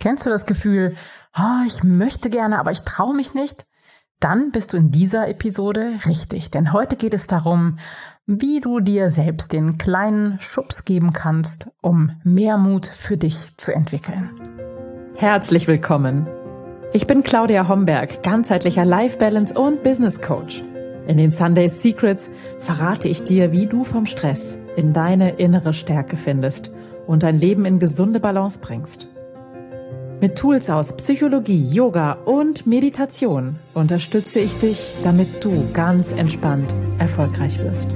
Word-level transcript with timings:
Kennst 0.00 0.24
du 0.24 0.30
das 0.30 0.46
Gefühl, 0.46 0.96
oh, 1.38 1.66
ich 1.66 1.84
möchte 1.84 2.30
gerne, 2.30 2.58
aber 2.58 2.70
ich 2.70 2.80
traue 2.80 3.14
mich 3.14 3.34
nicht? 3.34 3.66
Dann 4.18 4.50
bist 4.50 4.72
du 4.72 4.78
in 4.78 4.90
dieser 4.90 5.28
Episode 5.28 5.92
richtig, 6.06 6.50
denn 6.50 6.72
heute 6.72 6.96
geht 6.96 7.12
es 7.12 7.26
darum, 7.26 7.78
wie 8.26 8.60
du 8.60 8.80
dir 8.80 9.10
selbst 9.10 9.52
den 9.52 9.76
kleinen 9.76 10.40
Schubs 10.40 10.86
geben 10.86 11.12
kannst, 11.12 11.68
um 11.82 12.12
mehr 12.24 12.56
Mut 12.56 12.86
für 12.86 13.18
dich 13.18 13.56
zu 13.58 13.74
entwickeln. 13.74 14.30
Herzlich 15.16 15.68
willkommen. 15.68 16.26
Ich 16.94 17.06
bin 17.06 17.22
Claudia 17.22 17.68
Homberg, 17.68 18.22
ganzheitlicher 18.22 18.86
Life 18.86 19.18
Balance 19.18 19.52
und 19.52 19.82
Business 19.82 20.22
Coach. 20.22 20.62
In 21.06 21.18
den 21.18 21.32
Sunday 21.32 21.68
Secrets 21.68 22.30
verrate 22.58 23.08
ich 23.08 23.24
dir, 23.24 23.52
wie 23.52 23.66
du 23.66 23.84
vom 23.84 24.06
Stress 24.06 24.56
in 24.76 24.94
deine 24.94 25.32
innere 25.36 25.74
Stärke 25.74 26.16
findest 26.16 26.72
und 27.06 27.22
dein 27.22 27.38
Leben 27.38 27.66
in 27.66 27.78
gesunde 27.78 28.20
Balance 28.20 28.60
bringst. 28.60 29.08
Mit 30.20 30.36
Tools 30.36 30.68
aus 30.68 30.94
Psychologie, 30.98 31.64
Yoga 31.72 32.12
und 32.12 32.66
Meditation 32.66 33.58
unterstütze 33.72 34.38
ich 34.38 34.52
dich, 34.60 34.94
damit 35.02 35.42
du 35.42 35.72
ganz 35.72 36.12
entspannt 36.12 36.74
erfolgreich 36.98 37.58
wirst. 37.58 37.88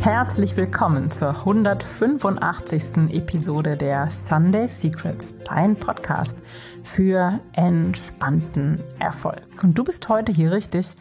Herzlich 0.00 0.56
willkommen 0.56 1.12
zur 1.12 1.28
185. 1.28 3.12
Episode 3.14 3.76
der 3.76 4.10
Sunday 4.10 4.66
Secrets, 4.66 5.36
dein 5.44 5.76
Podcast 5.76 6.36
für 6.82 7.38
entspannten 7.52 8.82
Erfolg. 8.98 9.62
Und 9.62 9.78
du 9.78 9.84
bist 9.84 10.08
heute 10.08 10.32
hier 10.32 10.50
richtig, 10.50 10.96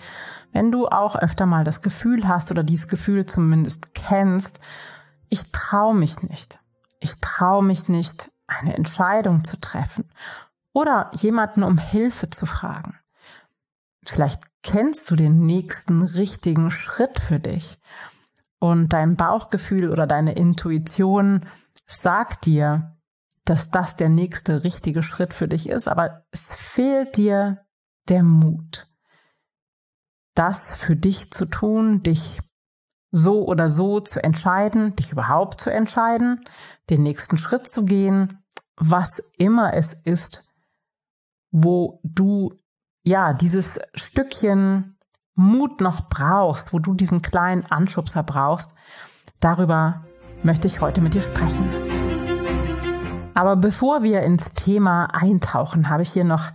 wenn 0.53 0.71
du 0.71 0.85
auch 0.85 1.15
öfter 1.15 1.47
mal 1.47 1.63
das 1.63 1.81
Gefühl 1.81 2.27
hast 2.27 2.51
oder 2.51 2.61
dieses 2.61 2.87
Gefühl 2.87 3.25
zumindest 3.25 3.95
kennst, 3.95 4.59
ich 5.29 5.51
traue 5.51 5.95
mich 5.95 6.21
nicht 6.21 6.59
ich 6.99 7.19
traue 7.21 7.63
mich 7.63 7.87
nicht, 7.87 8.31
eine 8.47 8.75
Entscheidung 8.75 9.43
zu 9.43 9.59
treffen 9.59 10.09
oder 10.73 11.11
jemanden 11.13 11.63
um 11.63 11.77
Hilfe 11.77 12.29
zu 12.29 12.45
fragen. 12.45 12.99
Vielleicht 14.03 14.41
kennst 14.63 15.09
du 15.11 15.15
den 15.15 15.45
nächsten 15.45 16.01
richtigen 16.01 16.71
Schritt 16.71 17.19
für 17.19 17.39
dich 17.39 17.79
und 18.59 18.93
dein 18.93 19.15
Bauchgefühl 19.15 19.89
oder 19.89 20.07
deine 20.07 20.33
Intuition 20.33 21.45
sagt 21.85 22.45
dir, 22.45 22.97
dass 23.45 23.71
das 23.71 23.95
der 23.95 24.09
nächste 24.09 24.63
richtige 24.63 25.01
Schritt 25.01 25.33
für 25.33 25.47
dich 25.47 25.69
ist, 25.69 25.87
aber 25.87 26.25
es 26.31 26.53
fehlt 26.53 27.17
dir 27.17 27.65
der 28.09 28.23
Mut, 28.23 28.87
das 30.35 30.75
für 30.75 30.95
dich 30.95 31.31
zu 31.31 31.45
tun, 31.45 32.03
dich 32.03 32.41
so 33.11 33.45
oder 33.45 33.69
so 33.69 33.99
zu 33.99 34.23
entscheiden, 34.23 34.95
dich 34.95 35.11
überhaupt 35.11 35.59
zu 35.59 35.71
entscheiden, 35.71 36.43
den 36.89 37.03
nächsten 37.03 37.37
Schritt 37.37 37.67
zu 37.67 37.85
gehen, 37.85 38.43
was 38.75 39.19
immer 39.37 39.73
es 39.73 39.93
ist, 39.93 40.53
wo 41.51 41.99
du 42.03 42.53
ja 43.03 43.33
dieses 43.33 43.79
Stückchen 43.95 44.97
Mut 45.35 45.81
noch 45.81 46.09
brauchst, 46.09 46.73
wo 46.73 46.79
du 46.79 46.93
diesen 46.93 47.21
kleinen 47.21 47.65
Anschubser 47.65 48.23
brauchst, 48.23 48.75
darüber 49.39 50.03
möchte 50.43 50.67
ich 50.67 50.81
heute 50.81 51.01
mit 51.01 51.13
dir 51.13 51.21
sprechen. 51.21 51.67
Aber 53.33 53.55
bevor 53.55 54.03
wir 54.03 54.21
ins 54.23 54.53
Thema 54.53 55.05
eintauchen, 55.13 55.89
habe 55.89 56.03
ich 56.03 56.11
hier 56.11 56.25
noch 56.25 56.51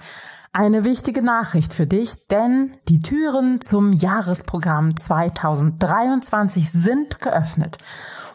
eine 0.54 0.84
wichtige 0.84 1.20
Nachricht 1.20 1.74
für 1.74 1.86
dich, 1.86 2.28
denn 2.28 2.76
die 2.88 3.00
Türen 3.00 3.60
zum 3.60 3.92
Jahresprogramm 3.92 4.96
2023 4.96 6.70
sind 6.70 7.20
geöffnet. 7.20 7.78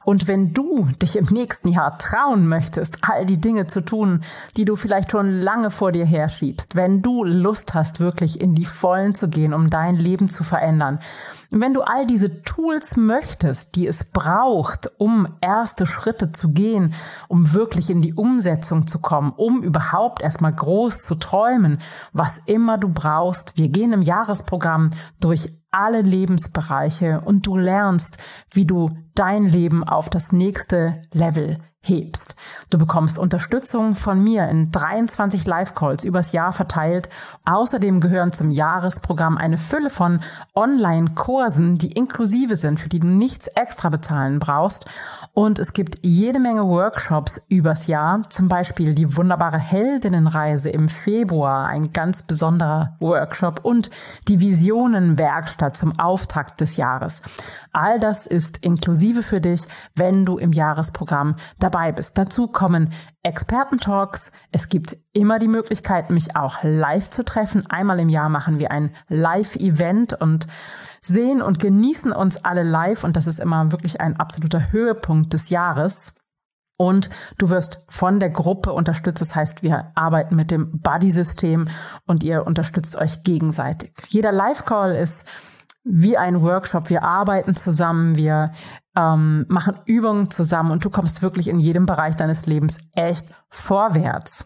Und 0.10 0.28
wenn 0.28 0.54
du 0.56 0.88
dich 1.00 1.18
im 1.18 1.26
nächsten 1.26 1.68
Jahr 1.68 2.00
trauen 2.00 2.48
möchtest, 2.48 2.98
all 3.02 3.28
die 3.28 3.40
Dinge 3.40 3.68
zu 3.68 3.82
tun, 3.82 4.24
die 4.58 4.66
du 4.66 4.76
vielleicht 4.76 5.12
schon 5.12 5.40
lange 5.40 5.70
vor 5.70 5.92
dir 5.92 6.04
herschiebst, 6.04 6.76
wenn 6.76 7.04
du 7.04 7.24
Lust 7.24 7.76
hast, 7.76 8.00
wirklich 8.00 8.42
in 8.42 8.56
die 8.56 8.66
Vollen 8.66 9.14
zu 9.14 9.30
gehen, 9.30 9.54
um 9.54 9.70
dein 9.70 9.98
Leben 9.98 10.28
zu 10.28 10.44
verändern, 10.44 10.98
wenn 11.52 11.76
du 11.76 11.82
all 11.82 12.08
diese 12.08 12.42
Tools 12.42 12.98
möchtest, 12.98 13.76
die 13.76 13.86
es 13.86 14.04
braucht, 14.04 14.90
um 14.98 15.28
erste 15.42 15.86
Schritte 15.86 16.32
zu 16.32 16.54
gehen, 16.54 16.96
um 17.28 17.54
wirklich 17.54 17.92
in 17.92 18.02
die 18.02 18.16
Umsetzung 18.16 18.88
zu 18.88 19.02
kommen, 19.02 19.32
um 19.38 19.62
überhaupt 19.62 20.24
erstmal 20.24 20.54
groß 20.54 21.04
zu 21.04 21.14
träumen, 21.14 21.82
was 22.14 22.40
immer 22.48 22.80
du 22.80 22.90
brauchst, 22.90 23.58
wir 23.58 23.70
gehen 23.70 23.94
im 23.94 24.02
Jahresprogramm 24.02 24.90
durch 25.20 25.60
alle 25.72 26.02
Lebensbereiche 26.02 27.22
und 27.22 27.46
du 27.46 27.58
lernst, 27.58 28.18
wie 28.52 28.66
du 28.66 28.90
dein 29.16 29.46
Leben 29.46 29.84
auf 29.84 30.10
das 30.10 30.32
nächste 30.32 31.02
Level 31.12 31.60
hebst. 31.82 32.36
Du 32.70 32.78
bekommst 32.78 33.18
Unterstützung 33.18 33.96
von 33.96 34.22
mir 34.22 34.50
in 34.50 34.70
23 34.70 35.46
Live-Calls 35.46 36.04
übers 36.04 36.34
Jahr 36.34 36.52
verteilt. 36.52 37.10
Außerdem 37.46 38.02
gehören 38.02 38.34
zum 38.34 38.52
Jahresprogramm 38.52 39.38
eine 39.38 39.58
Fülle 39.58 39.90
von 39.90 40.20
Online-Kursen, 40.56 41.78
die 41.78 41.94
inklusive 41.94 42.58
sind, 42.58 42.80
für 42.80 42.90
die 42.90 43.00
du 43.00 43.08
nichts 43.08 43.48
extra 43.48 43.90
bezahlen 43.90 44.40
brauchst. 44.40 44.86
Und 45.34 45.60
es 45.60 45.74
gibt 45.74 46.00
jede 46.02 46.40
Menge 46.40 46.68
Workshops 46.68 47.46
übers 47.50 47.88
Jahr, 47.88 48.24
zum 48.30 48.48
Beispiel 48.48 48.96
die 48.96 49.16
wunderbare 49.16 49.58
Heldinnenreise 49.58 50.70
im 50.70 50.90
Februar, 50.90 51.68
ein 51.68 51.94
ganz 51.94 52.24
besonderer 52.24 52.98
Workshop 53.00 53.62
und 53.64 53.90
die 54.28 54.40
Visionenwerkstatt 54.40 55.78
zum 55.78 55.98
Auftakt 56.00 56.60
des 56.62 56.78
Jahres. 56.78 57.22
All 57.72 58.00
das 58.00 58.26
ist 58.26 58.58
inklusive 58.66 59.24
für 59.24 59.40
dich, 59.40 59.68
wenn 59.96 60.26
du 60.26 60.38
im 60.38 60.52
Jahresprogramm 60.52 61.36
dabei 61.60 61.92
bist. 61.92 62.18
Dazu 62.18 62.48
kommen 62.48 62.92
Expertentalks. 63.22 64.32
Es 64.52 64.70
gibt 64.70 64.98
immer 65.14 65.40
die 65.40 65.48
Möglichkeit, 65.48 66.10
mich 66.10 66.36
auch 66.36 66.60
live 66.64 67.10
zu 67.10 67.24
treffen. 67.24 67.66
Einmal 67.70 68.00
im 68.00 68.10
Jahr 68.10 68.30
machen 68.30 68.60
wir 68.60 68.72
ein 68.72 68.96
Live-Event 69.08 70.20
und 70.20 70.48
sehen 71.02 71.42
und 71.42 71.60
genießen 71.60 72.12
uns 72.12 72.44
alle 72.44 72.64
live. 72.64 73.04
Und 73.04 73.16
das 73.16 73.28
ist 73.28 73.40
immer 73.40 73.72
wirklich 73.72 74.02
ein 74.02 74.18
absoluter 74.18 74.72
Höhepunkt 74.72 75.34
des 75.34 75.50
Jahres. 75.50 76.16
Und 76.78 77.10
du 77.38 77.50
wirst 77.50 77.86
von 77.90 78.20
der 78.20 78.30
Gruppe 78.30 78.72
unterstützt. 78.72 79.22
Das 79.22 79.36
heißt, 79.36 79.64
wir 79.64 79.92
arbeiten 79.96 80.36
mit 80.36 80.50
dem 80.50 80.80
Buddy-System 80.80 81.68
und 82.06 82.24
ihr 82.24 82.48
unterstützt 82.48 82.96
euch 82.96 83.24
gegenseitig. 83.24 83.94
Jeder 84.08 84.32
Live-Call 84.32 84.96
ist 84.96 85.28
wie 85.84 86.18
ein 86.18 86.42
Workshop. 86.42 86.90
Wir 86.90 87.04
arbeiten 87.04 87.56
zusammen, 87.56 88.16
wir 88.16 88.52
ähm, 88.96 89.46
machen 89.50 89.80
Übungen 89.86 90.30
zusammen 90.30 90.72
und 90.72 90.86
du 90.86 90.90
kommst 90.90 91.22
wirklich 91.22 91.48
in 91.48 91.60
jedem 91.60 91.86
Bereich 91.86 92.16
deines 92.16 92.46
Lebens 92.46 92.78
echt 92.94 93.28
vorwärts. 93.50 94.46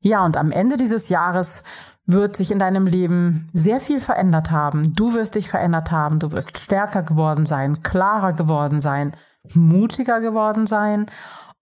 Ja, 0.00 0.24
und 0.24 0.36
am 0.36 0.50
Ende 0.50 0.76
dieses 0.76 1.08
Jahres 1.08 1.62
wird 2.06 2.36
sich 2.36 2.50
in 2.50 2.58
deinem 2.58 2.86
Leben 2.86 3.48
sehr 3.52 3.80
viel 3.80 4.00
verändert 4.00 4.50
haben. 4.50 4.94
Du 4.94 5.14
wirst 5.14 5.34
dich 5.34 5.48
verändert 5.48 5.90
haben, 5.90 6.18
du 6.18 6.32
wirst 6.32 6.58
stärker 6.58 7.02
geworden 7.02 7.46
sein, 7.46 7.82
klarer 7.82 8.32
geworden 8.32 8.80
sein, 8.80 9.12
mutiger 9.54 10.20
geworden 10.20 10.66
sein 10.66 11.06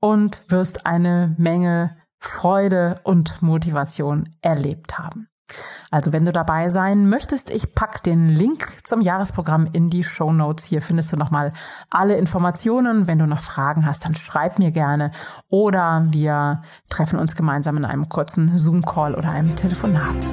und 0.01 0.51
wirst 0.51 0.87
eine 0.87 1.35
Menge 1.39 1.97
Freude 2.19 3.01
und 3.05 3.41
Motivation 3.43 4.29
erlebt 4.43 4.99
haben. 4.99 5.30
Also 5.91 6.13
wenn 6.13 6.25
du 6.25 6.33
dabei 6.33 6.69
sein 6.69 7.09
möchtest, 7.09 7.51
ich 7.51 7.75
pack 7.75 8.03
den 8.03 8.29
Link 8.29 8.79
zum 8.85 9.01
Jahresprogramm 9.01 9.69
in 9.73 9.91
die 9.91 10.05
Show 10.05 10.33
Notes. 10.33 10.65
Hier 10.65 10.83
findest 10.83 11.13
du 11.13 11.17
nochmal 11.17 11.53
alle 11.91 12.17
Informationen. 12.17 13.07
Wenn 13.07 13.19
du 13.19 13.27
noch 13.27 13.43
Fragen 13.43 13.87
hast, 13.87 14.05
dann 14.05 14.15
schreib 14.15 14.59
mir 14.59 14.71
gerne 14.71 15.11
oder 15.49 16.07
wir 16.11 16.63
treffen 16.89 17.19
uns 17.19 17.35
gemeinsam 17.35 17.77
in 17.77 17.85
einem 17.85 18.09
kurzen 18.09 18.57
Zoom-Call 18.57 19.15
oder 19.15 19.31
einem 19.31 19.57
Telefonat. 19.57 20.29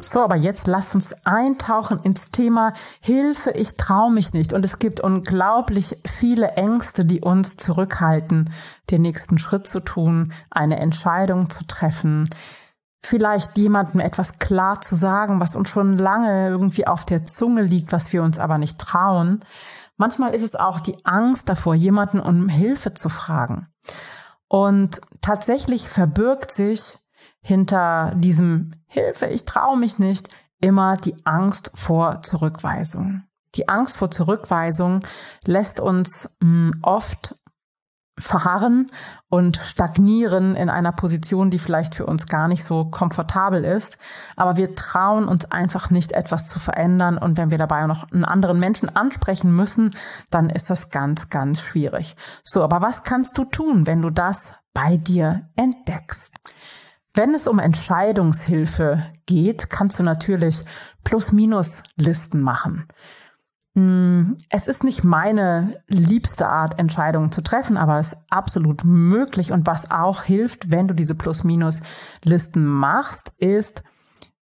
So, 0.00 0.22
aber 0.22 0.36
jetzt 0.36 0.66
lass 0.66 0.94
uns 0.94 1.24
eintauchen 1.24 1.98
ins 2.02 2.30
Thema 2.30 2.74
Hilfe, 3.00 3.52
ich 3.52 3.78
traue 3.78 4.12
mich 4.12 4.34
nicht. 4.34 4.52
Und 4.52 4.62
es 4.64 4.78
gibt 4.78 5.00
unglaublich 5.00 5.96
viele 6.04 6.52
Ängste, 6.52 7.06
die 7.06 7.22
uns 7.22 7.56
zurückhalten, 7.56 8.50
den 8.90 9.02
nächsten 9.02 9.38
Schritt 9.38 9.66
zu 9.66 9.80
tun, 9.80 10.34
eine 10.50 10.78
Entscheidung 10.78 11.48
zu 11.48 11.66
treffen 11.66 12.28
vielleicht 13.04 13.58
jemandem 13.58 14.00
etwas 14.00 14.38
klar 14.38 14.80
zu 14.80 14.94
sagen, 14.94 15.38
was 15.38 15.56
uns 15.56 15.68
schon 15.68 15.98
lange 15.98 16.48
irgendwie 16.48 16.86
auf 16.86 17.04
der 17.04 17.26
Zunge 17.26 17.62
liegt, 17.62 17.92
was 17.92 18.12
wir 18.12 18.22
uns 18.22 18.38
aber 18.38 18.56
nicht 18.56 18.78
trauen. 18.78 19.40
Manchmal 19.96 20.34
ist 20.34 20.42
es 20.42 20.56
auch 20.56 20.80
die 20.80 21.04
Angst 21.04 21.48
davor, 21.48 21.74
jemanden 21.74 22.18
um 22.18 22.48
Hilfe 22.48 22.94
zu 22.94 23.10
fragen. 23.10 23.68
Und 24.48 25.00
tatsächlich 25.20 25.88
verbirgt 25.88 26.52
sich 26.52 26.98
hinter 27.40 28.14
diesem 28.16 28.72
Hilfe, 28.86 29.26
ich 29.26 29.44
traue 29.44 29.76
mich 29.76 29.98
nicht, 29.98 30.28
immer 30.60 30.96
die 30.96 31.14
Angst 31.26 31.72
vor 31.74 32.22
Zurückweisung. 32.22 33.24
Die 33.54 33.68
Angst 33.68 33.98
vor 33.98 34.10
Zurückweisung 34.10 35.02
lässt 35.44 35.78
uns 35.78 36.38
mh, 36.40 36.72
hm, 36.72 36.80
oft 36.82 37.36
verharren 38.18 38.90
und 39.28 39.56
stagnieren 39.56 40.54
in 40.54 40.70
einer 40.70 40.92
Position, 40.92 41.50
die 41.50 41.58
vielleicht 41.58 41.94
für 41.94 42.06
uns 42.06 42.28
gar 42.28 42.46
nicht 42.46 42.62
so 42.62 42.84
komfortabel 42.84 43.64
ist. 43.64 43.98
Aber 44.36 44.56
wir 44.56 44.74
trauen 44.76 45.26
uns 45.26 45.50
einfach 45.50 45.90
nicht, 45.90 46.12
etwas 46.12 46.48
zu 46.48 46.60
verändern. 46.60 47.18
Und 47.18 47.36
wenn 47.36 47.50
wir 47.50 47.58
dabei 47.58 47.86
noch 47.86 48.10
einen 48.12 48.24
anderen 48.24 48.60
Menschen 48.60 48.94
ansprechen 48.94 49.54
müssen, 49.54 49.90
dann 50.30 50.50
ist 50.50 50.70
das 50.70 50.90
ganz, 50.90 51.30
ganz 51.30 51.60
schwierig. 51.60 52.14
So, 52.44 52.62
aber 52.62 52.80
was 52.80 53.02
kannst 53.02 53.36
du 53.36 53.44
tun, 53.44 53.86
wenn 53.86 54.02
du 54.02 54.10
das 54.10 54.54
bei 54.72 54.96
dir 54.96 55.48
entdeckst? 55.56 56.32
Wenn 57.12 57.34
es 57.34 57.46
um 57.46 57.58
Entscheidungshilfe 57.58 59.06
geht, 59.26 59.70
kannst 59.70 59.98
du 59.98 60.02
natürlich 60.02 60.64
Plus-Minus-Listen 61.04 62.40
machen. 62.40 62.86
Mm, 63.74 64.34
es 64.50 64.68
ist 64.68 64.84
nicht 64.84 65.02
meine 65.02 65.82
liebste 65.88 66.48
Art, 66.48 66.78
Entscheidungen 66.78 67.32
zu 67.32 67.42
treffen, 67.42 67.76
aber 67.76 67.98
es 67.98 68.12
ist 68.12 68.26
absolut 68.30 68.84
möglich. 68.84 69.52
Und 69.52 69.66
was 69.66 69.90
auch 69.90 70.22
hilft, 70.22 70.70
wenn 70.70 70.86
du 70.88 70.94
diese 70.94 71.16
Plus-Minus-Listen 71.16 72.64
machst, 72.64 73.32
ist 73.38 73.82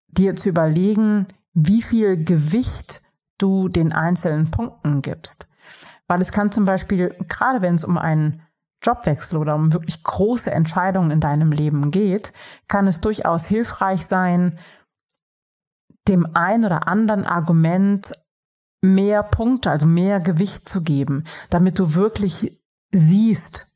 dir 0.09 0.37
zu 0.37 0.51
überlegen, 0.51 1.27
wie 1.55 1.83
viel 1.83 2.23
Gewicht 2.23 3.01
du 3.39 3.69
den 3.69 3.93
einzelnen 3.93 4.51
Punkten 4.51 5.01
gibst. 5.01 5.49
Weil 6.07 6.21
es 6.21 6.33
kann 6.33 6.53
zum 6.53 6.67
Beispiel, 6.67 7.17
gerade 7.29 7.63
wenn 7.63 7.75
es 7.75 7.85
um 7.85 7.97
einen 7.97 8.43
Jobwechsel 8.83 9.39
oder 9.39 9.55
um 9.55 9.73
wirklich 9.73 10.03
große 10.03 10.51
Entscheidungen 10.51 11.11
in 11.11 11.21
deinem 11.21 11.53
Leben 11.53 11.91
geht, 11.91 12.33
kann 12.69 12.87
es 12.87 13.01
durchaus 13.01 13.47
hilfreich 13.47 14.07
sein, 14.07 14.59
dem 16.09 16.35
ein 16.35 16.65
oder 16.65 16.89
anderen 16.89 17.25
Argument 17.27 18.13
mehr 18.83 19.23
Punkte, 19.23 19.71
also 19.71 19.87
mehr 19.87 20.21
Gewicht 20.21 20.69
zu 20.69 20.83
geben, 20.83 21.25
damit 21.49 21.79
du 21.79 21.95
wirklich 21.95 22.61
siehst, 22.91 23.75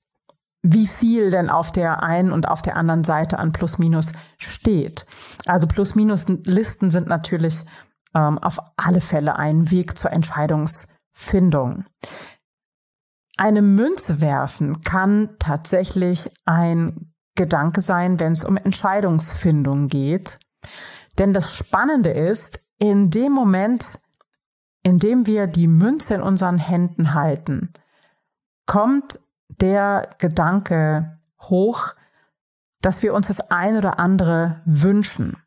wie 0.62 0.88
viel 0.88 1.30
denn 1.30 1.48
auf 1.48 1.70
der 1.70 2.02
einen 2.02 2.32
und 2.32 2.48
auf 2.48 2.60
der 2.60 2.76
anderen 2.76 3.04
Seite 3.04 3.38
an 3.38 3.52
Plus-Minus 3.52 4.12
steht. 4.36 5.06
Also 5.46 5.66
Plus-Minus-Listen 5.68 6.90
sind 6.90 7.06
natürlich 7.06 7.64
ähm, 8.14 8.38
auf 8.38 8.58
alle 8.76 9.00
Fälle 9.00 9.36
ein 9.36 9.70
Weg 9.70 9.96
zur 9.96 10.12
Entscheidungsfindung. 10.12 11.84
Eine 13.36 13.62
Münze 13.62 14.20
werfen 14.20 14.80
kann 14.80 15.36
tatsächlich 15.38 16.30
ein 16.46 17.12
Gedanke 17.36 17.80
sein, 17.80 18.18
wenn 18.18 18.32
es 18.32 18.44
um 18.44 18.56
Entscheidungsfindung 18.56 19.88
geht. 19.88 20.38
Denn 21.18 21.32
das 21.32 21.54
Spannende 21.54 22.10
ist, 22.10 22.66
in 22.78 23.10
dem 23.10 23.32
Moment, 23.32 23.98
indem 24.86 25.26
wir 25.26 25.48
die 25.48 25.66
Münze 25.66 26.14
in 26.14 26.22
unseren 26.22 26.58
Händen 26.58 27.12
halten, 27.12 27.72
kommt 28.66 29.18
der 29.48 30.10
Gedanke 30.18 31.18
hoch, 31.40 31.96
dass 32.82 33.02
wir 33.02 33.12
uns 33.12 33.26
das 33.26 33.50
ein 33.50 33.76
oder 33.76 33.98
andere 33.98 34.62
wünschen. 34.64 35.38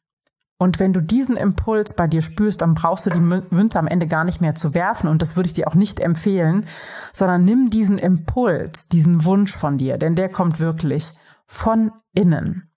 Und 0.58 0.82
wenn 0.82 0.92
du 0.92 1.02
diesen 1.02 1.38
Impuls 1.38 1.96
bei 1.96 2.06
dir 2.06 2.22
spürst, 2.22 2.60
dann 2.60 2.74
brauchst 2.74 3.06
du 3.06 3.12
die 3.12 3.22
Münze 3.22 3.80
am 3.80 3.88
Ende 3.88 4.08
gar 4.08 4.26
nicht 4.26 4.42
mehr 4.42 4.56
zu 4.56 4.74
werfen. 4.74 5.08
Und 5.08 5.22
das 5.22 5.38
würde 5.38 5.48
ich 5.48 5.54
dir 5.54 5.70
auch 5.70 5.76
nicht 5.76 6.02
empfehlen, 6.02 6.68
sondern 7.14 7.46
nimm 7.46 7.70
diesen 7.70 7.98
Impuls, 7.98 8.90
diesen 8.90 9.24
Wunsch 9.24 9.56
von 9.56 9.78
dir, 9.78 9.98
denn 9.98 10.16
der 10.16 10.28
kommt 10.28 10.60
wirklich 10.60 11.14
von 11.48 11.94
innen. 12.14 12.70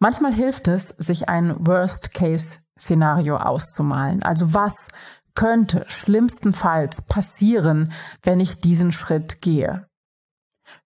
Manchmal 0.00 0.32
hilft 0.32 0.66
es, 0.66 0.88
sich 0.88 1.28
ein 1.28 1.64
Worst-Case 1.64 2.65
Szenario 2.78 3.36
auszumalen. 3.36 4.22
Also 4.22 4.54
was 4.54 4.88
könnte 5.34 5.84
schlimmstenfalls 5.88 7.06
passieren, 7.06 7.92
wenn 8.22 8.40
ich 8.40 8.60
diesen 8.60 8.92
Schritt 8.92 9.40
gehe? 9.42 9.88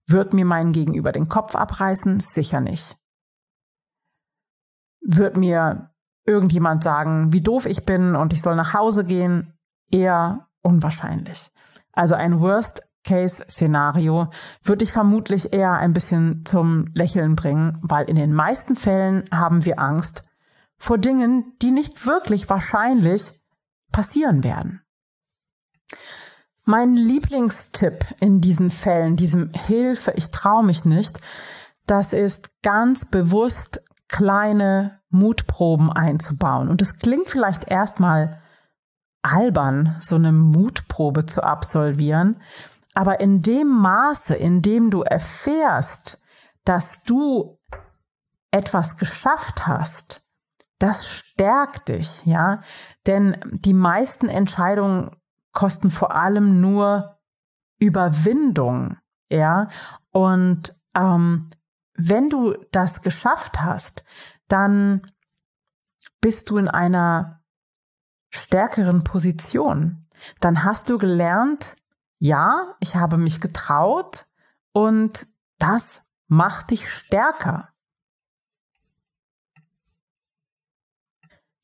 Wird 0.06 0.34
mir 0.34 0.44
mein 0.44 0.72
Gegenüber 0.72 1.12
den 1.12 1.28
Kopf 1.28 1.54
abreißen? 1.54 2.20
Sicher 2.20 2.60
nicht. 2.60 2.96
Wird 5.00 5.36
mir 5.36 5.90
irgendjemand 6.26 6.82
sagen, 6.82 7.32
wie 7.32 7.40
doof 7.40 7.66
ich 7.66 7.86
bin 7.86 8.14
und 8.16 8.32
ich 8.32 8.42
soll 8.42 8.56
nach 8.56 8.74
Hause 8.74 9.04
gehen? 9.04 9.54
Eher 9.90 10.48
unwahrscheinlich. 10.62 11.50
Also 11.92 12.14
ein 12.14 12.40
Worst-Case-Szenario 12.40 14.30
würde 14.62 14.84
ich 14.84 14.92
vermutlich 14.92 15.52
eher 15.52 15.72
ein 15.72 15.92
bisschen 15.92 16.44
zum 16.44 16.86
Lächeln 16.94 17.34
bringen, 17.34 17.78
weil 17.82 18.08
in 18.08 18.16
den 18.16 18.32
meisten 18.32 18.76
Fällen 18.76 19.24
haben 19.32 19.64
wir 19.64 19.78
Angst, 19.78 20.24
vor 20.80 20.96
Dingen, 20.96 21.52
die 21.60 21.70
nicht 21.70 22.06
wirklich 22.06 22.48
wahrscheinlich 22.48 23.32
passieren 23.92 24.42
werden. 24.42 24.80
Mein 26.64 26.96
Lieblingstipp 26.96 28.06
in 28.20 28.40
diesen 28.40 28.70
Fällen, 28.70 29.16
diesem 29.16 29.52
Hilfe, 29.52 30.12
ich 30.16 30.30
traue 30.30 30.64
mich 30.64 30.86
nicht, 30.86 31.20
das 31.84 32.14
ist 32.14 32.62
ganz 32.62 33.10
bewusst 33.10 33.82
kleine 34.08 35.00
Mutproben 35.10 35.92
einzubauen. 35.92 36.68
Und 36.68 36.80
es 36.80 36.98
klingt 36.98 37.28
vielleicht 37.28 37.64
erstmal 37.64 38.40
albern, 39.22 39.96
so 40.00 40.16
eine 40.16 40.32
Mutprobe 40.32 41.26
zu 41.26 41.42
absolvieren, 41.42 42.40
aber 42.94 43.20
in 43.20 43.42
dem 43.42 43.68
Maße, 43.68 44.34
in 44.34 44.62
dem 44.62 44.90
du 44.90 45.02
erfährst, 45.02 46.22
dass 46.64 47.04
du 47.04 47.58
etwas 48.50 48.96
geschafft 48.96 49.66
hast, 49.66 50.22
das 50.80 51.06
stärkt 51.06 51.88
dich, 51.88 52.24
ja. 52.26 52.62
Denn 53.06 53.36
die 53.52 53.74
meisten 53.74 54.28
Entscheidungen 54.28 55.14
kosten 55.52 55.90
vor 55.90 56.14
allem 56.14 56.60
nur 56.60 57.18
Überwindung, 57.78 58.96
ja. 59.30 59.68
Und 60.10 60.82
ähm, 60.94 61.50
wenn 61.94 62.30
du 62.30 62.54
das 62.72 63.02
geschafft 63.02 63.60
hast, 63.60 64.04
dann 64.48 65.02
bist 66.20 66.50
du 66.50 66.56
in 66.56 66.68
einer 66.68 67.42
stärkeren 68.30 69.04
Position. 69.04 70.08
Dann 70.40 70.64
hast 70.64 70.88
du 70.88 70.98
gelernt, 70.98 71.76
ja, 72.18 72.74
ich 72.80 72.96
habe 72.96 73.18
mich 73.18 73.40
getraut 73.40 74.26
und 74.72 75.26
das 75.58 76.02
macht 76.26 76.70
dich 76.70 76.90
stärker. 76.90 77.69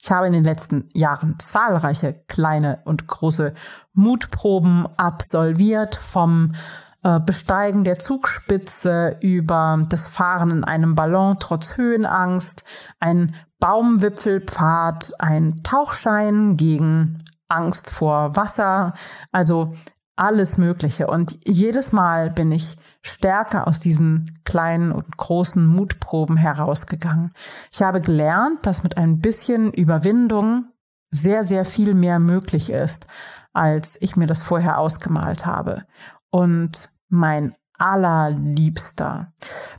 Ich 0.07 0.13
habe 0.13 0.29
in 0.29 0.33
den 0.33 0.45
letzten 0.45 0.89
Jahren 0.95 1.35
zahlreiche 1.41 2.15
kleine 2.29 2.79
und 2.85 3.09
große 3.09 3.55
Mutproben 3.93 4.87
absolviert, 4.97 5.97
vom 5.97 6.55
äh, 7.03 7.19
Besteigen 7.19 7.83
der 7.83 7.99
Zugspitze 7.99 9.17
über 9.21 9.85
das 9.89 10.07
Fahren 10.07 10.51
in 10.53 10.63
einem 10.63 10.95
Ballon 10.95 11.39
trotz 11.41 11.77
Höhenangst, 11.77 12.63
ein 13.01 13.35
Baumwipfelpfad, 13.59 15.11
ein 15.19 15.65
Tauchschein 15.65 16.57
gegen 16.57 17.25
Angst 17.49 17.91
vor 17.91 18.37
Wasser, 18.37 18.95
also 19.33 19.73
alles 20.15 20.57
Mögliche. 20.57 21.09
Und 21.09 21.37
jedes 21.45 21.91
Mal 21.91 22.31
bin 22.31 22.53
ich 22.53 22.77
stärker 23.09 23.67
aus 23.67 23.81
diesen 23.81 24.41
kleinen 24.45 24.93
und 24.93 25.17
großen 25.17 25.67
Mutproben 25.67 26.37
herausgegangen. 26.37 27.33
Ich 27.73 27.83
habe 27.83 28.01
gelernt, 28.01 28.67
dass 28.67 28.83
mit 28.83 28.97
ein 28.97 29.21
bisschen 29.21 29.73
Überwindung 29.73 30.67
sehr, 31.11 31.45
sehr 31.45 31.65
viel 31.65 31.95
mehr 31.95 32.19
möglich 32.19 32.71
ist, 32.71 33.07
als 33.53 34.01
ich 34.03 34.17
mir 34.17 34.27
das 34.27 34.43
vorher 34.43 34.79
ausgemalt 34.79 35.47
habe. 35.47 35.87
Und 36.31 36.91
mein 37.09 37.55
allerliebster, 37.79 39.33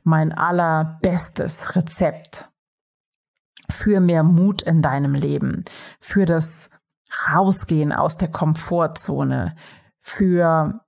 mein 0.04 0.32
allerbestes 0.32 1.76
Rezept 1.76 2.50
für 3.70 4.00
mehr 4.00 4.24
Mut 4.24 4.62
in 4.62 4.82
deinem 4.82 5.14
Leben, 5.14 5.66
für 6.00 6.26
das 6.26 6.72
Rausgehen 7.32 7.92
aus 7.92 8.18
der 8.18 8.30
Komfortzone, 8.30 9.56
für 10.00 10.82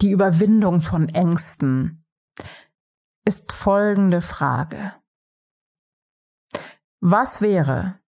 die 0.00 0.10
Überwindung 0.10 0.80
von 0.80 1.08
Ängsten 1.08 2.04
ist 3.24 3.52
folgende 3.52 4.20
Frage. 4.20 4.94
Was 7.00 7.40
wäre, 7.40 8.00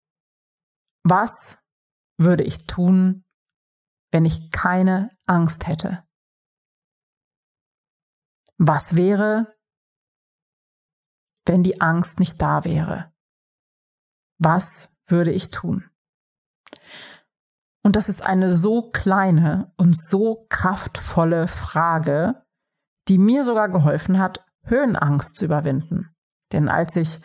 was 1.04 1.64
würde 2.18 2.44
ich 2.44 2.66
tun, 2.66 3.24
wenn 4.12 4.24
ich 4.24 4.50
keine 4.50 5.10
Angst 5.26 5.66
hätte? 5.66 6.06
Was 8.58 8.96
wäre, 8.96 9.56
wenn 11.44 11.62
die 11.62 11.80
Angst 11.80 12.18
nicht 12.18 12.40
da 12.42 12.64
wäre? 12.64 13.12
Was 14.38 14.96
würde 15.06 15.32
ich 15.32 15.50
tun? 15.50 15.88
Und 17.82 17.96
das 17.96 18.08
ist 18.08 18.26
eine 18.26 18.50
so 18.50 18.90
kleine 18.90 19.72
und 19.76 19.96
so 19.96 20.46
kraftvolle 20.48 21.46
Frage, 21.48 22.42
die 23.08 23.18
mir 23.18 23.44
sogar 23.44 23.68
geholfen 23.68 24.18
hat, 24.18 24.44
Höhenangst 24.64 25.38
zu 25.38 25.46
überwinden. 25.46 26.14
Denn 26.52 26.68
als 26.68 26.96
ich 26.96 27.20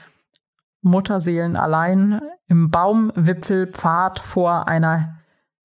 Mutterseelen 0.81 1.55
allein 1.55 2.22
im 2.48 2.69
Baumwipfelpfad 2.69 4.19
vor 4.19 4.67
einer 4.67 5.17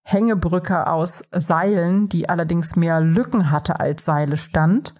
Hängebrücke 0.03 0.87
aus 0.87 1.29
Seilen, 1.33 2.09
die 2.09 2.29
allerdings 2.29 2.77
mehr 2.77 3.01
Lücken 3.01 3.51
hatte 3.51 3.79
als 3.79 4.05
Seile 4.05 4.37
stand. 4.37 4.95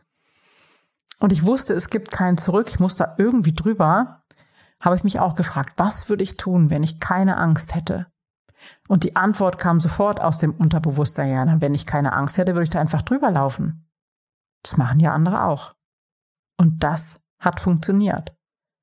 Und 1.21 1.33
ich 1.33 1.47
wusste, 1.47 1.73
es 1.73 1.89
gibt 1.89 2.11
kein 2.11 2.37
Zurück, 2.37 2.69
ich 2.69 2.79
muss 2.79 2.97
da 2.97 3.15
irgendwie 3.17 3.55
drüber. 3.55 4.23
Habe 4.81 4.97
ich 4.97 5.05
mich 5.05 5.19
auch 5.19 5.35
gefragt, 5.35 5.73
was 5.77 6.09
würde 6.09 6.25
ich 6.25 6.37
tun, 6.37 6.69
wenn 6.69 6.83
ich 6.83 7.01
keine 7.01 7.39
Angst 7.39 7.75
hätte? 7.75 8.07
Und 8.89 9.05
die 9.05 9.17
Antwort 9.17 9.59
kam 9.59 9.81
sofort 9.81 10.21
aus 10.21 10.39
dem 10.39 10.55
Unterbewusstsein, 10.55 11.31
ja, 11.31 11.61
wenn 11.61 11.75
ich 11.75 11.87
keine 11.87 12.13
Angst 12.13 12.39
hätte, 12.39 12.55
würde 12.55 12.65
ich 12.65 12.71
da 12.71 12.81
einfach 12.81 13.03
drüber 13.03 13.31
laufen. 13.31 13.89
Das 14.63 14.77
machen 14.77 15.01
ja 15.01 15.13
andere 15.13 15.45
auch. 15.45 15.75
Und 16.59 16.83
das 16.83 17.23
hat 17.39 17.61
funktioniert. 17.61 18.35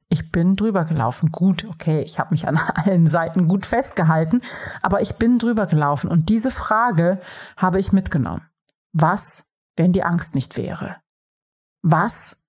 Ich 0.07 0.31
bin 0.31 0.55
drüber 0.55 0.85
gelaufen. 0.85 1.31
Gut, 1.31 1.65
okay, 1.65 2.01
ich 2.01 2.19
habe 2.19 2.31
mich 2.31 2.47
an 2.47 2.57
allen 2.75 3.07
Seiten 3.07 3.47
gut 3.47 3.65
festgehalten, 3.65 4.41
aber 4.81 5.01
ich 5.01 5.15
bin 5.15 5.39
drüber 5.39 5.65
gelaufen. 5.65 6.09
Und 6.09 6.29
diese 6.29 6.51
Frage 6.51 7.19
habe 7.57 7.79
ich 7.79 7.91
mitgenommen. 7.91 8.47
Was, 8.93 9.51
wenn 9.75 9.91
die 9.91 10.03
Angst 10.03 10.35
nicht 10.35 10.57
wäre? 10.57 10.97
Was, 11.81 12.41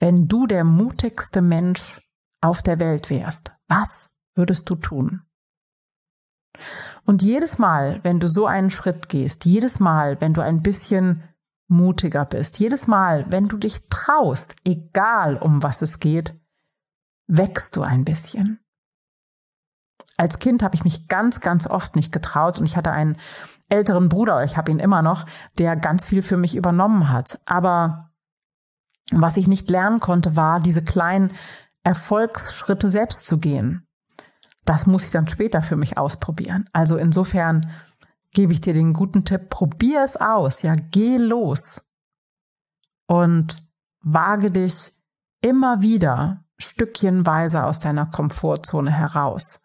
wenn 0.00 0.28
du 0.28 0.46
der 0.46 0.64
mutigste 0.64 1.40
Mensch 1.40 2.00
auf 2.40 2.62
der 2.62 2.78
Welt 2.78 3.10
wärst? 3.10 3.52
Was 3.68 4.18
würdest 4.34 4.68
du 4.68 4.76
tun? 4.76 5.22
Und 7.04 7.22
jedes 7.22 7.58
Mal, 7.58 8.00
wenn 8.02 8.20
du 8.20 8.28
so 8.28 8.46
einen 8.46 8.70
Schritt 8.70 9.08
gehst, 9.08 9.44
jedes 9.44 9.80
Mal, 9.80 10.20
wenn 10.20 10.34
du 10.34 10.42
ein 10.42 10.62
bisschen 10.62 11.22
mutiger 11.68 12.24
bist, 12.24 12.58
jedes 12.58 12.86
Mal, 12.86 13.26
wenn 13.30 13.48
du 13.48 13.56
dich 13.56 13.88
traust, 13.88 14.56
egal 14.64 15.36
um 15.36 15.62
was 15.62 15.82
es 15.82 16.00
geht, 16.00 16.34
wächst 17.26 17.76
du 17.76 17.82
ein 17.82 18.04
bisschen. 18.04 18.60
Als 20.16 20.38
Kind 20.38 20.62
habe 20.62 20.74
ich 20.74 20.84
mich 20.84 21.08
ganz, 21.08 21.40
ganz 21.40 21.66
oft 21.68 21.94
nicht 21.94 22.10
getraut 22.10 22.58
und 22.58 22.66
ich 22.66 22.76
hatte 22.76 22.90
einen 22.90 23.18
älteren 23.68 24.08
Bruder, 24.08 24.42
ich 24.44 24.56
habe 24.56 24.70
ihn 24.70 24.78
immer 24.78 25.02
noch, 25.02 25.26
der 25.58 25.76
ganz 25.76 26.04
viel 26.04 26.22
für 26.22 26.36
mich 26.36 26.56
übernommen 26.56 27.10
hat. 27.10 27.38
Aber 27.44 28.10
was 29.12 29.36
ich 29.36 29.46
nicht 29.46 29.70
lernen 29.70 30.00
konnte, 30.00 30.36
war, 30.36 30.60
diese 30.60 30.82
kleinen 30.82 31.32
Erfolgsschritte 31.84 32.90
selbst 32.90 33.26
zu 33.26 33.38
gehen. 33.38 33.87
Das 34.68 34.86
muss 34.86 35.06
ich 35.06 35.10
dann 35.12 35.26
später 35.28 35.62
für 35.62 35.76
mich 35.76 35.96
ausprobieren. 35.96 36.68
Also 36.74 36.98
insofern 36.98 37.72
gebe 38.32 38.52
ich 38.52 38.60
dir 38.60 38.74
den 38.74 38.92
guten 38.92 39.24
Tipp, 39.24 39.48
probier 39.48 40.02
es 40.02 40.18
aus, 40.18 40.60
ja, 40.60 40.74
geh 40.90 41.16
los 41.16 41.88
und 43.06 43.62
wage 44.00 44.50
dich 44.50 44.92
immer 45.40 45.80
wieder 45.80 46.44
stückchenweise 46.58 47.64
aus 47.64 47.80
deiner 47.80 48.04
Komfortzone 48.04 48.90
heraus. 48.90 49.64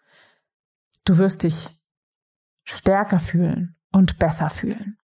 Du 1.04 1.18
wirst 1.18 1.44
dich 1.44 1.78
stärker 2.64 3.20
fühlen 3.20 3.76
und 3.92 4.20
besser 4.20 4.50
fühlen. 4.50 4.98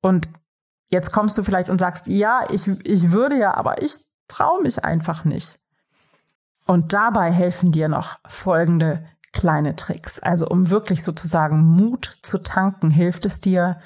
Und 0.00 0.28
jetzt 0.90 1.10
kommst 1.10 1.36
du 1.36 1.42
vielleicht 1.42 1.70
und 1.70 1.78
sagst, 1.78 2.06
ja, 2.06 2.46
ich, 2.52 2.68
ich 2.86 3.10
würde 3.10 3.36
ja, 3.36 3.54
aber 3.54 3.82
ich 3.82 3.96
traue 4.28 4.62
mich 4.62 4.84
einfach 4.84 5.24
nicht. 5.24 5.58
Und 6.68 6.92
dabei 6.92 7.32
helfen 7.32 7.72
dir 7.72 7.88
noch 7.88 8.18
folgende 8.28 9.02
kleine 9.32 9.74
Tricks. 9.74 10.20
Also 10.20 10.46
um 10.46 10.68
wirklich 10.68 11.02
sozusagen 11.02 11.64
Mut 11.64 12.18
zu 12.22 12.42
tanken, 12.42 12.90
hilft 12.90 13.24
es 13.24 13.40
dir, 13.40 13.80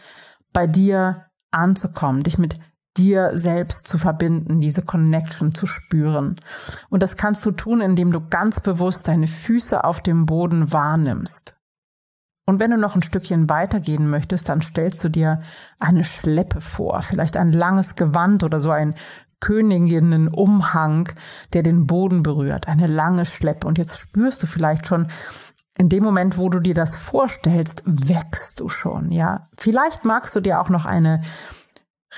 bei 0.53 0.67
dir 0.67 1.27
anzukommen, 1.53 2.25
dich 2.25 2.39
mit 2.39 2.59
dir 2.97 3.31
selbst 3.35 3.87
zu 3.87 3.99
verbinden, 3.99 4.61
diese 4.61 4.83
Connection 4.83 5.55
zu 5.55 5.67
spüren. 5.67 6.37
Und 6.91 7.05
das 7.05 7.17
kannst 7.17 7.47
du 7.47 7.53
tun, 7.53 7.81
indem 7.81 8.11
du 8.11 8.21
ganz 8.21 8.59
bewusst 8.59 9.07
deine 9.07 9.29
Füße 9.29 9.85
auf 9.85 10.01
dem 10.03 10.27
Boden 10.27 10.73
wahrnimmst. 10.73 11.57
Und 12.45 12.59
wenn 12.59 12.73
du 12.73 12.77
noch 12.77 12.97
ein 12.97 13.03
Stückchen 13.03 13.49
weitergehen 13.49 14.11
möchtest, 14.11 14.49
dann 14.49 14.61
stellst 14.61 15.03
du 15.05 15.09
dir 15.09 15.43
eine 15.79 16.03
Schleppe 16.03 16.61
vor, 16.61 17.01
vielleicht 17.03 17.37
ein 17.37 17.53
langes 17.53 17.95
Gewand 17.95 18.43
oder 18.43 18.59
so 18.59 18.71
ein 18.71 18.97
Königinnenumhang, 19.43 21.11
der 21.53 21.63
den 21.63 21.87
Boden 21.87 22.23
berührt, 22.23 22.69
eine 22.69 22.87
lange 22.87 23.27
Schleppe. 23.27 23.67
Und 23.67 23.77
jetzt 23.77 23.99
spürst 23.99 24.43
du 24.43 24.47
vielleicht 24.47 24.87
schon, 24.87 25.09
in 25.77 25.89
dem 25.89 26.05
Moment, 26.05 26.39
wo 26.39 26.49
du 26.49 26.61
dir 26.61 26.75
das 26.75 26.97
vorstellst, 26.97 27.83
wächst 27.85 28.61
du 28.61 28.69
schon, 28.69 29.11
ja. 29.11 29.49
Vielleicht 29.59 30.05
magst 30.05 30.35
du 30.37 30.41
dir 30.41 30.61
auch 30.61 30.69
noch 30.69 30.87
eine 30.87 31.23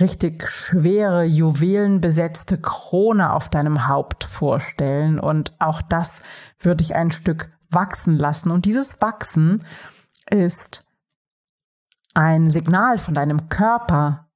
richtig 0.00 0.46
schwere, 0.46 1.24
juwelenbesetzte 1.24 2.60
Krone 2.60 3.32
auf 3.32 3.48
deinem 3.48 3.88
Haupt 3.88 4.24
vorstellen. 4.24 5.18
Und 5.18 5.54
auch 5.60 5.80
das 5.82 6.20
würde 6.58 6.82
ich 6.82 6.94
ein 6.94 7.10
Stück 7.10 7.50
wachsen 7.70 8.18
lassen. 8.18 8.50
Und 8.50 8.66
dieses 8.66 9.00
Wachsen 9.00 9.64
ist 10.28 10.86
ein 12.12 12.50
Signal 12.50 12.98
von 12.98 13.14
deinem 13.14 13.48
Körper 13.48 14.28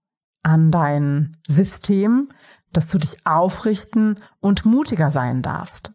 an 0.42 0.70
dein 0.70 1.36
System, 1.46 2.30
dass 2.72 2.88
du 2.88 2.98
dich 2.98 3.26
aufrichten 3.26 4.18
und 4.40 4.64
mutiger 4.64 5.10
sein 5.10 5.42
darfst. 5.42 5.94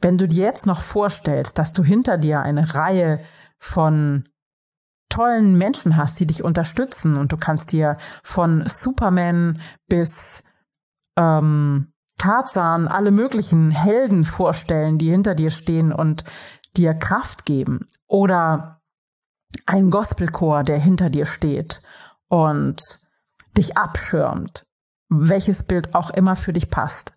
Wenn 0.00 0.18
du 0.18 0.28
dir 0.28 0.44
jetzt 0.44 0.66
noch 0.66 0.82
vorstellst, 0.82 1.58
dass 1.58 1.72
du 1.72 1.82
hinter 1.82 2.18
dir 2.18 2.40
eine 2.40 2.74
Reihe 2.74 3.20
von 3.58 4.28
tollen 5.08 5.56
Menschen 5.56 5.96
hast, 5.96 6.20
die 6.20 6.26
dich 6.26 6.44
unterstützen 6.44 7.16
und 7.16 7.32
du 7.32 7.36
kannst 7.36 7.72
dir 7.72 7.96
von 8.22 8.64
Superman 8.66 9.60
bis 9.88 10.42
ähm, 11.16 11.92
Tarzan 12.18 12.88
alle 12.88 13.10
möglichen 13.10 13.70
Helden 13.70 14.24
vorstellen, 14.24 14.98
die 14.98 15.10
hinter 15.10 15.34
dir 15.34 15.50
stehen 15.50 15.92
und 15.92 16.24
dir 16.76 16.94
Kraft 16.94 17.44
geben. 17.44 17.86
Oder 18.06 18.80
ein 19.64 19.90
Gospelchor, 19.90 20.64
der 20.64 20.78
hinter 20.78 21.10
dir 21.10 21.26
steht 21.26 21.82
und 22.28 22.82
dich 23.56 23.76
abschirmt. 23.76 24.65
Welches 25.08 25.66
Bild 25.66 25.94
auch 25.94 26.10
immer 26.10 26.36
für 26.36 26.52
dich 26.52 26.70
passt. 26.70 27.12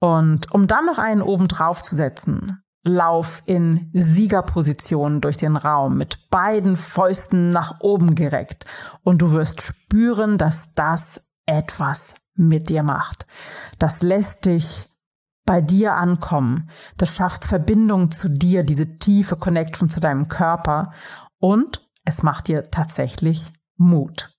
Und 0.00 0.52
um 0.52 0.66
dann 0.66 0.86
noch 0.86 0.98
einen 0.98 1.22
oben 1.22 1.48
drauf 1.48 1.82
zu 1.82 1.96
setzen, 1.96 2.62
Lauf 2.84 3.42
in 3.44 3.90
Siegerposition 3.92 5.20
durch 5.20 5.36
den 5.36 5.56
Raum 5.56 5.96
mit 5.96 6.30
beiden 6.30 6.76
Fäusten 6.76 7.50
nach 7.50 7.80
oben 7.80 8.14
gereckt 8.14 8.64
und 9.02 9.20
du 9.20 9.32
wirst 9.32 9.62
spüren, 9.62 10.38
dass 10.38 10.74
das 10.74 11.20
etwas 11.44 12.14
mit 12.34 12.70
dir 12.70 12.82
macht. 12.84 13.26
Das 13.78 14.02
lässt 14.02 14.46
dich 14.46 14.88
bei 15.44 15.60
dir 15.60 15.94
ankommen. 15.94 16.70
Das 16.96 17.16
schafft 17.16 17.44
Verbindung 17.44 18.10
zu 18.10 18.28
dir, 18.28 18.62
diese 18.62 18.98
tiefe 18.98 19.36
Connection 19.36 19.90
zu 19.90 19.98
deinem 19.98 20.28
Körper 20.28 20.92
und 21.38 21.88
es 22.04 22.22
macht 22.22 22.48
dir 22.48 22.70
tatsächlich 22.70 23.52
Mut. 23.76 24.36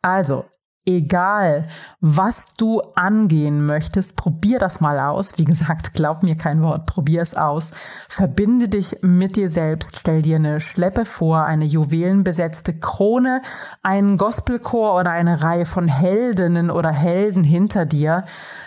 Also, 0.00 0.46
egal, 0.84 1.68
was 2.00 2.54
du 2.56 2.80
angehen 2.94 3.64
möchtest, 3.64 4.16
probier 4.16 4.58
das 4.58 4.80
mal 4.80 4.98
aus. 4.98 5.38
Wie 5.38 5.44
gesagt, 5.44 5.94
glaub 5.94 6.22
mir 6.22 6.36
kein 6.36 6.62
Wort, 6.62 6.86
probier 6.86 7.22
es 7.22 7.36
aus. 7.36 7.72
Verbinde 8.08 8.68
dich 8.68 8.98
mit 9.02 9.36
dir 9.36 9.48
selbst, 9.48 9.98
stell 9.98 10.22
dir 10.22 10.36
eine 10.36 10.58
Schleppe 10.60 11.04
vor, 11.04 11.44
eine 11.44 11.64
juwelenbesetzte 11.64 12.78
Krone, 12.78 13.42
einen 13.82 14.16
Gospelchor 14.16 14.98
oder 14.98 15.12
eine 15.12 15.42
Reihe 15.42 15.66
von 15.66 15.86
Heldinnen 15.86 16.70
oder 16.70 16.90
Helden 16.90 17.44
hinter 17.44 17.86
dir. 17.86 18.24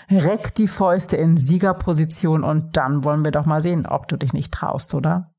Reck 0.10 0.56
die 0.56 0.68
Fäuste 0.68 1.18
in 1.18 1.38
Siegerposition 1.38 2.44
und 2.44 2.78
dann 2.78 3.04
wollen 3.04 3.26
wir 3.26 3.32
doch 3.32 3.46
mal 3.46 3.62
sehen, 3.62 3.86
ob 3.86 4.08
du 4.08 4.18
dich 4.18 4.34
nicht 4.34 4.54
traust, 4.54 4.94
oder? 4.94 5.35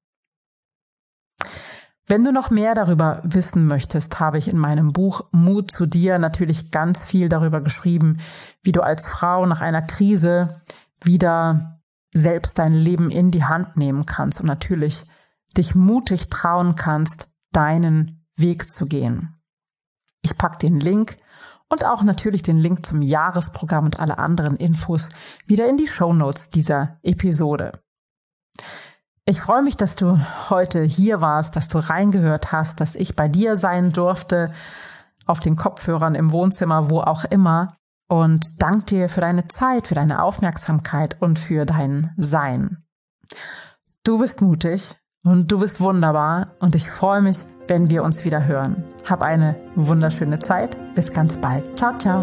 Wenn 2.09 2.23
du 2.23 2.31
noch 2.31 2.51
mehr 2.51 2.75
darüber 2.75 3.21
wissen 3.25 3.67
möchtest, 3.67 4.21
habe 4.21 4.39
ich 4.39 4.47
in 4.47 4.59
meinem 4.59 4.93
Buch 4.93 5.23
Mut 5.33 5.73
zu 5.73 5.87
dir 5.87 6.19
natürlich 6.19 6.71
ganz 6.71 7.05
viel 7.05 7.29
darüber 7.29 7.61
geschrieben, 7.61 8.21
wie 8.63 8.71
du 8.71 8.83
als 8.83 9.09
Frau 9.09 9.45
nach 9.45 9.61
einer 9.61 9.83
Krise 9.83 10.63
wieder 11.03 11.81
selbst 12.15 12.61
dein 12.61 12.75
Leben 12.75 13.11
in 13.11 13.33
die 13.33 13.45
Hand 13.45 13.77
nehmen 13.77 14.07
kannst 14.07 14.41
und 14.41 14.47
natürlich 14.47 15.05
dich 15.57 15.75
mutig 15.75 16.31
trauen 16.31 16.77
kannst, 16.77 17.29
deinen 17.51 18.25
Weg 18.37 18.71
zu 18.71 18.87
gehen. 18.87 19.35
Ich 20.23 20.39
packe 20.39 20.59
den 20.59 20.79
Link 20.79 21.19
und 21.69 21.85
auch 21.85 22.03
natürlich 22.03 22.43
den 22.43 22.59
Link 22.59 22.87
zum 22.87 23.03
Jahresprogramm 23.03 23.85
und 23.85 23.99
alle 23.99 24.19
anderen 24.19 24.57
Infos 24.57 25.11
wieder 25.47 25.69
in 25.69 25.77
die 25.77 25.89
Show 25.89 26.13
Notes 26.13 26.51
dieser 26.51 27.01
Episode. 27.03 27.73
Ich 29.29 29.41
freue 29.41 29.63
mich, 29.63 29.77
dass 29.77 29.97
du 29.97 30.21
heute 30.51 30.85
hier 30.85 31.21
warst, 31.21 31.57
dass 31.57 31.67
du 31.67 31.79
reingehört 31.79 32.53
hast, 32.53 32.81
dass 32.81 32.95
ich 32.95 33.17
bei 33.17 33.27
dir 33.27 33.57
sein 33.57 33.91
durfte, 33.93 34.53
auf 35.27 35.41
den 35.41 35.57
Kopfhörern 35.57 36.15
im 36.15 36.31
Wohnzimmer, 36.31 36.91
wo 36.91 37.01
auch 37.01 37.25
immer. 37.25 37.77
Und 38.09 38.63
dank 38.63 38.87
dir 38.87 39.09
für 39.09 39.21
deine 39.21 39.49
Zeit, 39.49 39.89
für 39.89 39.97
deine 39.97 40.23
Aufmerksamkeit 40.23 41.21
und 41.21 41.41
für 41.41 41.67
dein 41.67 42.15
Sein. 42.17 42.85
Du 44.05 44.19
bist 44.19 44.43
mutig 44.43 44.95
und 45.25 45.51
du 45.51 45.59
bist 45.59 45.81
wunderbar 45.81 46.53
und 46.61 46.77
ich 46.77 46.89
freue 46.89 47.21
mich, 47.21 47.39
wenn 47.67 47.91
wir 47.91 48.05
uns 48.05 48.25
wieder 48.25 48.45
hören. 48.45 48.85
Hab 49.05 49.23
eine 49.23 49.57
wunderschöne 49.75 50.39
Zeit. 50.39 50.77
Bis 50.95 51.13
ganz 51.13 51.37
bald. 51.37 51.77
Ciao, 51.77 51.99
ciao. 51.99 52.23